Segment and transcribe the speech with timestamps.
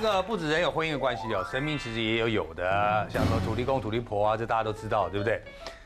[0.00, 2.64] 这个不止人有婚姻的关系哦，神明其实也有有的，
[3.10, 5.42] 像什么土地公、土地婆啊，这大家都知道，对不对？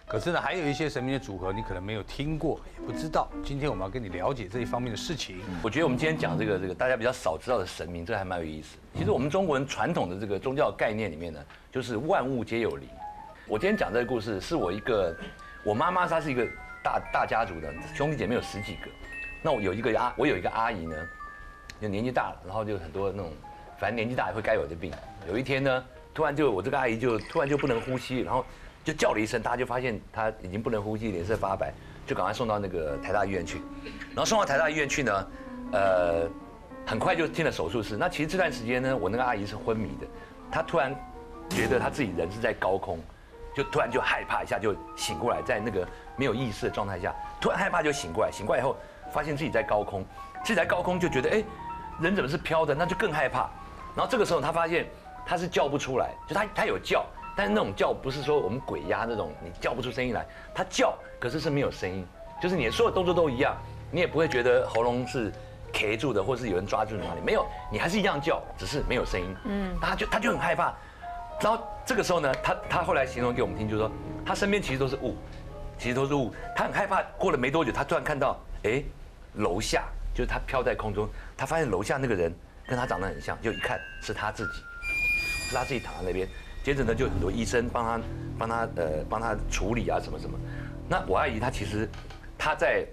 [0.06, 3.26] 可是呢，还有一些神明的组合，你可能没有听过，也不知道。
[3.42, 5.40] 今天我们要跟你了解这一方面的事情。
[5.62, 8.76] 我觉得我们今天讲这个这个大家比较少知道的神明，这还蛮有意思。
[8.94, 11.40] 其实我们中国人传统的这个宗教概念里面呢，
[11.70, 12.86] 就是万物皆有灵。
[13.48, 15.16] 我今天讲这个故事，是我一个
[15.64, 16.46] 我妈妈，她是一个
[16.84, 18.90] 大大家族的兄弟姐妹有十几个。
[19.40, 20.94] 那我有一个阿，我有一个阿姨呢，
[21.80, 23.32] 就年纪大了，然后就很多那种，
[23.82, 24.92] 反正年纪大也会该有的病。
[25.28, 28.46] 有一天呢，突然就我这个阿姨就突然就不能呼吸，然后
[28.84, 31.74] 就叫了一声，大家就发现她已经不能呼吸，脸色发白，
[32.06, 33.60] 就赶快送到那个台大医院去。
[34.10, 35.26] 然后送到台大医院去呢，
[35.72, 36.28] 呃，
[36.86, 37.96] 很快就进了手术室。
[37.96, 40.06] 那其实这段时间呢，我那个阿姨是昏迷的，
[40.48, 40.94] 她突然
[41.50, 43.00] 觉得她自己人是在高空，
[43.52, 48.76] 就突然就害怕一下就醒过来，在那个没有意识的状态下，突然害怕就醒过来，醒过来以后
[49.12, 50.06] 发现自己在高空，
[50.44, 51.42] 自己在高空就觉得哎，
[52.00, 52.74] 人怎么是飘的？
[52.76, 53.50] 那就更害怕。
[53.94, 54.86] 然后这个时候他发现
[55.26, 57.04] 他是叫不出来，就他他有叫，
[57.36, 62.06] 但是那种叫不是说我们鬼压那种你叫不出声音来，他叫可是是没有声音，
[62.40, 63.56] 就是你所有动作都一样，
[63.90, 65.32] 你也不会觉得喉咙是
[65.72, 69.36] 卡住的，或是有人抓住哪里，没有，你还是一样叫，只是没有声音。
[69.44, 70.74] 嗯，他就他就很害怕。
[71.40, 73.90] 然后这个时候呢，他他后来形容给我们听，就是说
[74.24, 75.16] 他身边其实都是雾，
[75.78, 77.02] 其实都是雾，他很害怕。
[77.18, 78.82] 过了没多久，他突然看到，哎，
[79.34, 79.84] 楼下
[80.14, 82.32] 就是他飘在空中，他发现楼下那个人
[82.66, 84.62] 跟他长得很像，就一看是他自己，
[85.48, 86.28] 是他自己躺在那边。
[86.62, 88.00] 接着呢，就很多医生帮他
[88.38, 90.38] 帮他呃帮他处理啊什么什么。
[90.88, 91.88] 那我阿姨她其实
[92.38, 92.84] 她在，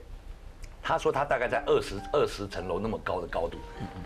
[0.81, 3.57] 她说她大概在二十二十层楼那么高的高度，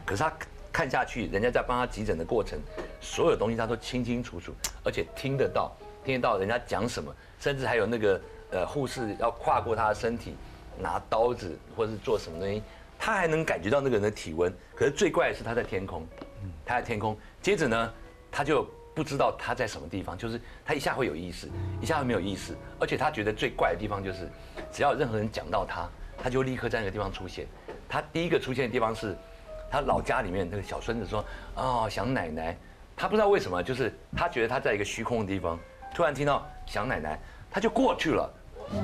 [0.06, 0.34] 可是她
[0.72, 2.60] 看下去，人家在帮她急诊的过程，
[3.00, 4.54] 所有东西她都清清楚楚，
[4.84, 5.72] 而且听得到，
[6.04, 10.36] 听得到人家讲什么，甚至还有那个呃护士要跨过她的身体
[10.80, 12.64] 拿刀子或者是做什么东西，
[13.04, 14.54] 他还能感觉到那个人的体温。
[14.74, 16.08] 可是最怪的是他在天空，
[16.66, 17.94] 他在天空，接着呢，
[18.32, 18.66] 他就。
[18.96, 21.50] 不知道他在什么地方，就是他一下会有意识，
[21.82, 24.30] 一下会没有意识，而且他觉得最怪的地方就是，
[24.72, 27.48] 只要任何人讲到他，他就立刻在那个地方出现。
[27.90, 29.18] 他第一个出现的地方是，
[29.68, 31.26] 他老家里面那个小孙子说
[31.58, 32.56] ：“哦，想奶奶。”
[32.96, 35.60] 他不知道为什么，就是他觉得他在一个虚空的地方，
[35.96, 38.32] 突然听到想奶奶，他就过去了，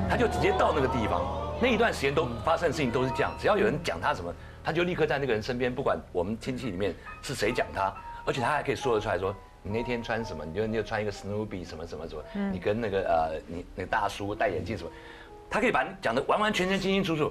[0.09, 1.48] 他就直接到那个地方。
[1.61, 4.33] 那一段时间都发生的事情都是这样，只要有人讲他什么，
[4.63, 7.93] 他就立刻在那个人身边，不管我们亲戚里面是谁讲他，
[8.25, 9.35] 而且他还可以说得出来说。
[9.61, 10.45] 你那天穿什么？
[10.45, 12.23] 你就你就穿一个 Snoopy 什么什么什么？
[12.49, 14.89] 你跟那个呃，你那个大叔戴眼镜什么？
[15.49, 17.29] 他可以把你讲的完完全全清清楚楚。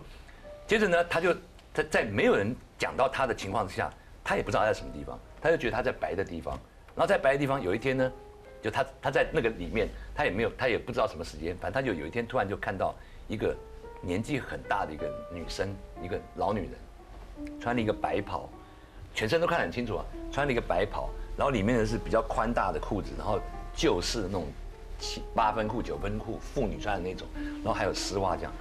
[0.67, 1.35] 接着呢，他就
[1.73, 3.91] 在在没有人讲到他的情况之下，
[4.23, 6.53] 他也不知道他在什么地方，他就觉得他在白的地方。
[6.95, 8.13] 然后在白的地方，有一天呢，
[8.61, 12.95] 就他他在那个里面，他也没有他也不知道什么时间，反正他就有一天突然就看到
[13.27, 13.57] 一个
[14.01, 15.69] 年纪很大的一个女生，
[16.03, 18.49] 一个老女人，穿了一个白袍，
[19.15, 21.09] 全身都看得很清楚啊，穿了一个白袍。
[21.37, 23.39] 然后里面的是比较宽大的裤子，然后
[23.73, 24.47] 旧式那种
[24.99, 27.29] 七八分裤、九分裤，妇女穿的那种，
[27.63, 28.53] 然后还有丝袜这样。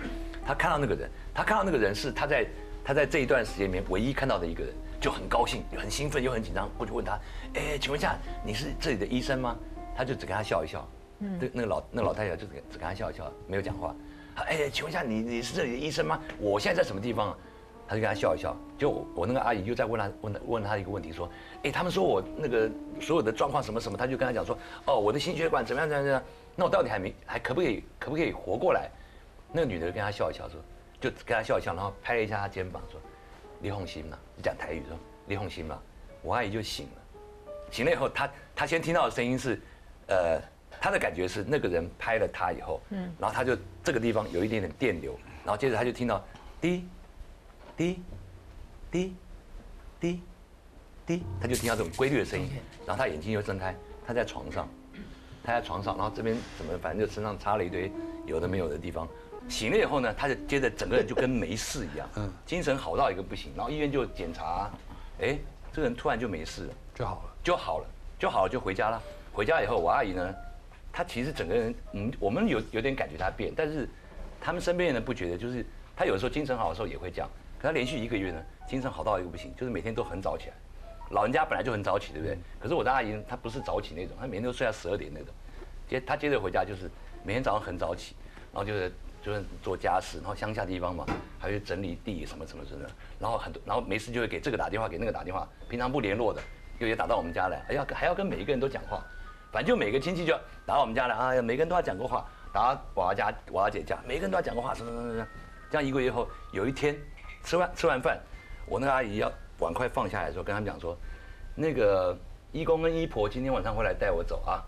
[0.46, 2.46] 他看到那个人，他看到那个人是他在
[2.84, 4.72] 他在这一段时间里面唯一看到的一个人，
[5.02, 7.20] 就很高兴、很兴奋又很紧张，过去问他
[7.56, 8.16] ：“哎，请问一下，
[8.46, 9.58] 你是这里的医生吗？”
[9.98, 10.88] 他就只跟他笑一笑。
[11.18, 11.40] 嗯。
[11.42, 13.96] 那那个老那个老太太就只只跟他笑一笑，没有讲话。
[14.46, 16.20] 哎，请问一下，你你是这里的医生吗？
[16.40, 17.36] 我现在在什么地方？
[17.90, 21.30] 他就跟他笑一笑，就我那个阿姨又在问他问他问他一个问题，说，
[21.64, 28.90] 哎，他们说我那个所有的状况什么什么，他就跟他讲说，哦，我的心血管怎么样怎么样怎样，那我到底还没还可不可以可不可以活过来？
[29.54, 30.60] 那个女的跟他笑一笑说，
[31.00, 33.00] 就跟他笑一笑，然后拍了一下他肩膀说，
[33.62, 34.98] 李红心嘛，讲台语说，
[35.28, 35.80] 李红心嘛，
[36.22, 37.22] 我阿姨就醒了，
[37.72, 39.62] 醒了以后，她她先听到的声音是，
[40.08, 40.42] 呃，
[40.80, 46.24] 他的感觉是那个人拍了他以后，嗯，然后他就这个地方有一点点电流，然后接着他就听到
[46.62, 46.88] 滴。
[47.76, 48.02] 滴，
[48.90, 49.16] 滴，
[50.00, 50.20] 滴，
[51.06, 52.50] 滴，他就听到这种规律的声音，
[52.88, 54.68] 然后他眼睛又睁开，他在床上，
[55.44, 57.92] 他在床上，然后这边怎么反正就身上插了一堆
[58.26, 59.08] 有的没有的地方，
[59.48, 64.72] 醒了以后呢，他就接着整个人就跟没事一样，嗯，精神好到一个不行，然后医院就检查，
[65.22, 65.38] 哎，
[65.72, 67.86] 这个人突然就没事了，就好了，就好了，
[68.18, 69.00] 就好了，就回家了。
[69.32, 70.36] 回家以后，我阿姨呢，
[70.98, 73.88] 她其实整个人，嗯，我们有有点感觉他变，但是
[74.42, 75.64] 他们身边人不觉得，就是
[75.96, 77.30] 他有时候精神好的时候也会这样。
[77.60, 80.56] 可他连续一个月呢，精神好到一个不行，就是每天都很早起来。
[81.12, 82.36] 老人家本来就很早起，对不对？
[82.60, 85.30] 可是我的阿姨她不是早起那种，她每天都睡到十二点那种。
[85.88, 86.90] 接她接着回家就是
[87.24, 88.16] 每天早上很早起，
[88.52, 88.92] 然后就是
[89.22, 91.06] 就是做家事，然后乡下地方嘛，
[91.38, 92.84] 还会整理地什么什么什么。
[93.20, 95.48] 然后很多，然后没事就会给这个打电话，给那个打电话。
[95.70, 96.42] 平常不联络的，
[96.80, 99.06] 又也打到我们家来，还要还要跟每一个人都讲话。
[99.52, 100.34] 反正就每个亲戚就
[100.66, 102.26] 打到我们家来啊，每个人都要讲过话。
[102.54, 105.28] 打到我家我阿姐家，每个人都要讲过话，什么什么什么。
[105.70, 106.98] 这样一个月后，有一天。
[107.44, 108.20] 吃完吃完饭，
[108.66, 110.98] 我那个阿姨要碗筷放下来的时候，跟他们讲说，
[111.56, 112.18] 那个
[112.52, 114.62] 一公跟一婆今天晚上会来带我走啊。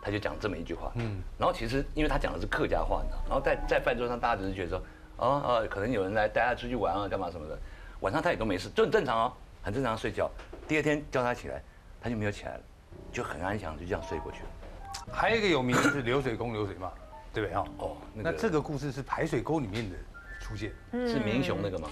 [0.00, 4.78] 他就讲这么一句话，嗯，然后其实因为他讲的是客家话呢，然后在在饭桌上大家只是觉得说，
[5.16, 7.58] 哦哦，可能有人来带他出去玩啊，干嘛什么的，
[8.00, 9.32] 晚上他也都没事，就很正常哦，
[9.62, 10.30] 很正常睡觉。
[10.66, 11.62] 第二天叫他起来，
[12.00, 12.60] 他就没有起来了，
[13.12, 14.48] 就很安详，就这样睡过去了。
[15.12, 16.92] 还有一个有名的是流水工流水嘛，
[17.32, 17.64] 对不对啊？
[17.78, 19.96] 哦，那这个故事是排水沟里面的
[20.40, 21.88] 出现，是明雄那个吗？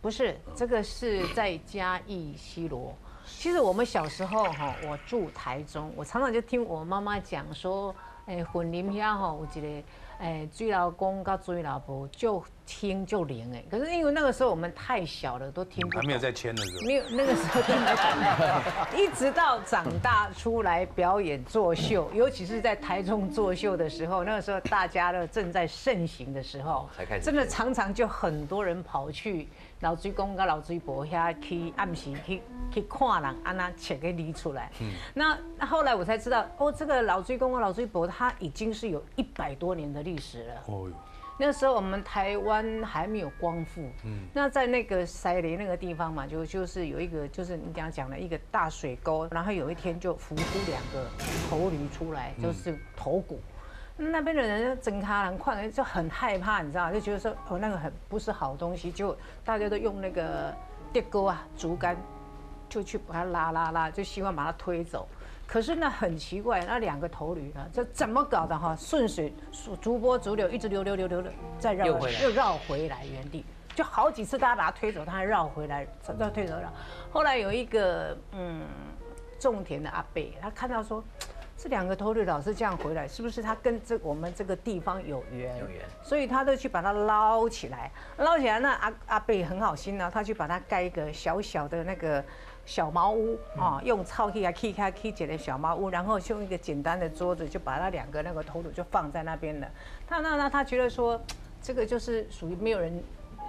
[0.00, 2.94] 不是，这个是在嘉义西罗。
[3.26, 7.94] 其实我们小时候哈，我住台中，我常常就听我妈妈讲说，
[8.26, 9.86] 哎，混林遐哈有一个。
[10.20, 16.02] 哎，追老公跟追老婆就听就灵哎，可是因为那个时候我们太小了，都听不懂。
[16.02, 16.86] 还没有在签的时候。
[16.86, 19.00] 没有，那个时候听不懂。
[19.00, 27.24] 一直到长大出来表演作秀，尤其是在台中作秀的时候，那个时候大家都正在盛行的时候，才开始。
[27.24, 29.48] 真的常常就很多人跑去。
[29.80, 34.70] 老追公跟老追婆遐去暗时去去看人，安那切给理出来。
[34.78, 40.54] 嗯，那那后来我才知道，哦，这个老追公跟老追婆，他已经是有一百多年的历史了。
[40.66, 40.94] 哦哟，
[41.38, 43.82] 那时候我们台湾还没有光复。
[44.04, 51.08] 嗯，那在那个塞雷那个地方嘛，就就是有一个，就是你刚刚讲的一个大水沟，然后有一天就浮出两个
[51.48, 53.40] 头驴出来，就是头骨。
[53.96, 60.54] 那边的人整卡人看就很害怕，你知道就觉得说哦那个很不是好东西，就大家都用那个
[60.90, 61.96] 电钩啊、竹竿，
[62.68, 65.06] 就去把它拉拉拉，就希望把它推走。
[65.50, 68.76] 可是那很奇怪，那两个头驴啊，这怎么搞的哈？
[68.78, 69.34] 顺水
[69.80, 73.44] 逐波逐流，一直流流流流的，再绕又绕回来原地，
[73.74, 76.72] 就好几次大家把它推走，它还绕回来，再推走了。
[77.10, 78.64] 后来有一个嗯
[79.40, 81.02] 种田的阿伯，他看到说。
[81.62, 85.58] 这两个头驴老是这样回来，是不是他跟这我们这个地方有缘？
[85.58, 88.58] 有缘，所以他都去把它捞起来，捞起来。
[88.58, 92.24] 那阿阿贝很好心呢，他去把它盖一个小小的那个
[92.70, 99.68] 小茅屋啊，用草皮啊砌开砌起的小茅屋，然后用一个简单的桌子，就把那两个那个头颅就放在那边了。
[100.06, 101.20] 他那那他觉得说，
[101.60, 103.02] 这个就是属于没有人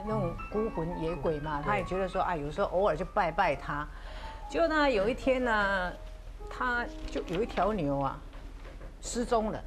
[0.08, 3.88] 那种孤魂野鬼嘛，他也觉得说啊，有时候偶尔就拜拜他。
[4.50, 5.92] 结果呢，有一天呢。
[6.54, 8.20] 他就有一条牛啊，
[9.00, 9.64] 失踪了，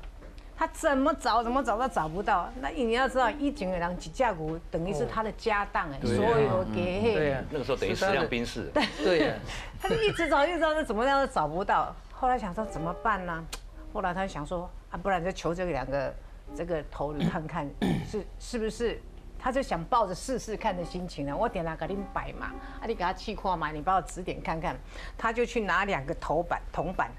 [0.56, 2.48] 他怎么找怎么找都找不到。
[2.60, 8.70] 那你要知道，一井的人几架股等于是他的家当哎，所有给对那个时候等于十辆兵士。
[8.72, 9.34] 对对，
[9.80, 11.94] 他就一直找，一直找，怎么样都找不到。
[12.12, 13.44] 后来想说怎么办呢？
[13.92, 16.14] 后来他想说啊，不然就求这两个
[16.54, 17.68] 这个头你看看
[18.06, 19.00] 是是不是。
[19.36, 22.46] 他就想抱着试试看的心情呢，我点了给你摆嘛，
[22.80, 24.74] 啊，你给他气化嘛，你帮我指点看看。
[25.18, 27.10] 他就去拿两个头板铜板，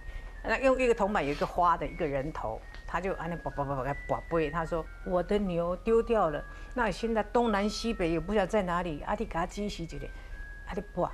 [0.47, 4.49] 那用一个铜板有一个花的一个人头，他就啊那叭叭叭叭叭背。
[4.49, 6.43] 他说我的牛丢掉了，
[6.73, 10.05] 那现在东南西北也不晓得在哪里，阿弟给他惊喜一个，
[10.67, 11.11] 啊，你拔，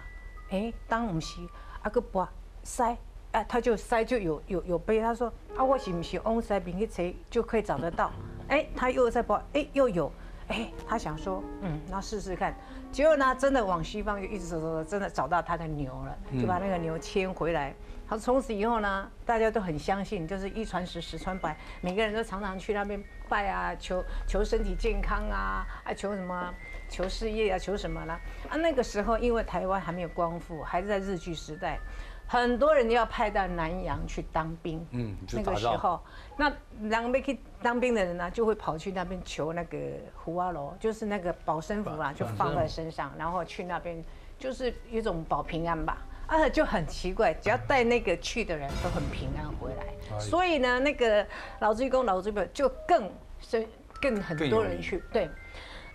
[0.50, 1.40] 哎，当唔是，
[1.84, 2.30] 阿个拔
[2.64, 2.98] 塞，
[3.32, 5.00] 啊，他就塞就有有有背。
[5.00, 8.12] 他说啊，我是不是往塞边去找就可以找得到？
[8.50, 10.12] 哎，他又在拔，哎，又有。
[10.48, 12.54] 哎，他想说，嗯，那试试看。
[12.92, 17.74] 结果呢，真的往西方就一直走走走，真的找到他的牛了，就把那个牛牵回来。
[18.12, 26.54] 他从此以后呢，大家都很相信，就是一传十，十传百，每个人都常常去那边拜啊，求求身体健康啊，啊，求什么，
[26.90, 28.20] 求事业啊，求什么啦？
[28.50, 31.80] 啊，那个时候因为台湾还没有光复，还是在日据时代。
[32.28, 36.04] 很多人要派到南洋去当兵，嗯，那个时候，
[36.36, 39.78] 那两边去当兵的人呢，就会跑去那边求那个
[40.16, 44.04] 胡阿罗，就是那个保身符啊，就放在身上，然后去那边
[44.38, 46.00] 就是一种保平安吧。
[46.32, 51.28] 啊，就很奇怪，只要带那个去的人都很平安回来，所以呢，那个
[51.60, 53.12] 老追公、老追婆就更
[53.42, 53.68] 是
[54.02, 55.30] 更很多人去，对，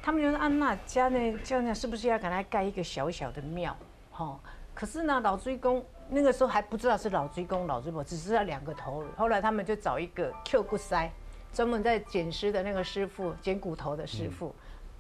[0.03, 3.75] 他们就说安娜家呢，这样是不是要给他盖一个小小的庙？
[4.11, 4.39] 哈，
[4.75, 5.83] 可是呢，老追公。
[6.09, 9.03] 那个时候还不知道是老追公、老追婆，只知道两个头。
[9.17, 11.11] 后来他们就找一个 Q 骨塞，
[11.53, 14.55] 专门在捡尸的那个师傅，捡骨头的师傅，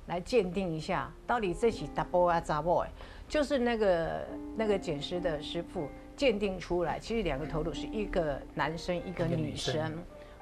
[0.06, 2.86] 来鉴定一下，到底这是 double 啊 double，
[3.28, 9.92] 就是那个那个捡尸的师傅鉴定出来，其实两个头颅是一个男生一个女生。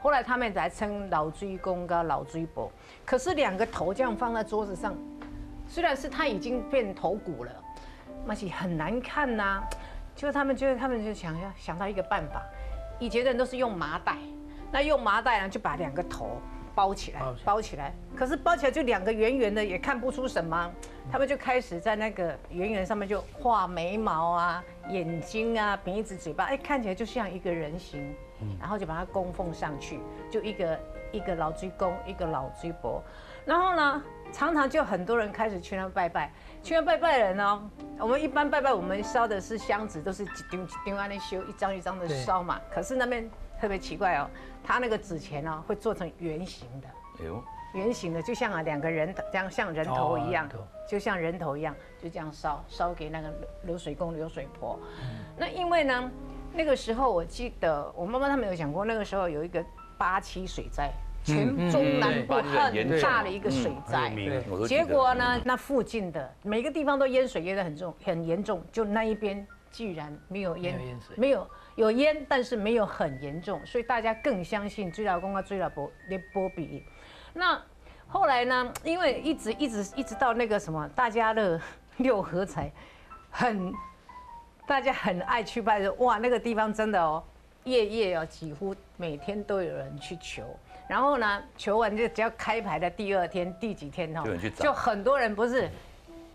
[0.03, 2.71] 后来他们才称老追公跟老追婆，
[3.07, 4.95] 可是两个头这样放在桌子上，
[5.67, 7.51] 虽然是他已经变头骨了，
[8.27, 9.65] 那是很难看呐。
[10.15, 12.43] 就他们，就他们就想要想到一个办法，
[13.01, 14.17] 以前的人都是用麻袋，
[14.71, 16.37] 那用麻袋呢就把两个头
[16.75, 17.95] 包起来，包起来。
[18.17, 20.71] 可是包起来就两个圆圆的，也看不出什么。
[21.11, 28.15] 他们就开始在那个圆圆上面就画眉毛啊、眼睛啊、鼻子、嘴巴，哎，看起来就像一个人形。
[28.61, 29.99] 然后就把它供奉上去，
[30.31, 30.79] 就一个
[31.13, 33.03] 一个老追公，一个老追婆。
[33.47, 34.03] 然后呢，
[34.33, 36.31] 常常就很多人开始去那拜拜，
[36.63, 42.61] 去那拜拜人呢，我们一般拜拜，我们烧的是香纸，都是一丢一丢安那修，一张一张的烧嘛。
[42.71, 43.31] 可是那边
[43.65, 44.29] 特别奇怪哦，
[44.63, 47.43] 他那个纸钱呢会做成圆形的，哎呦，
[47.73, 54.79] 圆形的，就像啊两个人这样像人头一样哦，就像人头一样，就这样烧烧给那个流水工流水婆。
[55.39, 56.11] 那因为呢，
[56.53, 59.65] 那个时候我记得我妈妈他们有讲过，那个时候有一个
[59.97, 60.93] 八七水灾，
[61.25, 64.13] 全中南部很大的一个水灾。
[64.69, 70.79] 结果呢，那附近的每个地方都淹水淹得很重很严重，就那一边居然没有淹
[71.17, 76.85] 没有有烟，但是没有很严重，所以大家更相信追老公啊追老婆连波比。
[77.33, 77.61] 那
[78.07, 81.61] 后来呢，因为一直一直一直到那个什么大家乐
[81.99, 82.71] 六合彩，
[83.31, 83.73] 很
[84.67, 87.23] 大家很爱去拜的，哇，那个地方真的哦，
[87.65, 90.45] 夜夜哦，几乎每天都有人去求。
[90.87, 94.23] 然后呢，求完就只要开牌的第二天、第几天哦
[94.57, 95.69] 就很多人不是，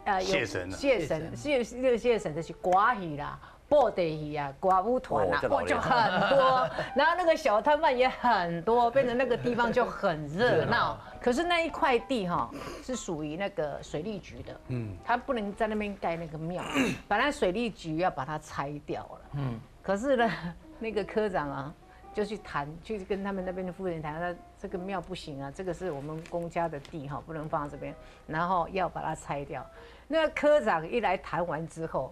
[0.05, 3.39] 呃，谢神了谢神，谢谢谢神的是刮鱼啦。
[3.69, 10.97] 布袋戏啊，刮舞团啊哦，这老哇，就很多， 然后那个小摊贩也很多，变成那个地方就很热闹。
[11.21, 12.49] 可是那一块地哈
[12.83, 16.63] 是属于那个水利局的，嗯，他不能在那边盖那个庙，
[17.07, 20.31] 本来水利局要把它拆掉了，嗯，可是呢，
[20.79, 21.73] 那个科长啊
[22.11, 27.93] 就去谈，去跟他们那边的夫人谈，那这个庙不行啊，这个是我们公家的地哈，不能放在这边，
[28.25, 29.63] 然后要把它拆掉。
[30.07, 32.11] 那个科长一来谈完之后，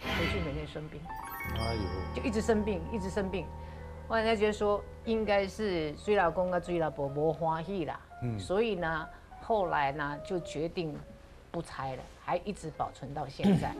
[0.00, 1.00] 回去每天生病。
[1.56, 1.80] 哎呦，
[2.14, 3.46] 就一直生病，一直生病。
[4.08, 9.08] 后来人家觉得说，应该是追老公跟追老婆没欢喜啦，嗯，所以呢，
[9.40, 10.96] 后来呢就决定
[11.50, 13.74] 不拆了，还一直保存到现在。